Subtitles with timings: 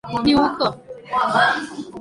[0.23, 0.75] 利乌克。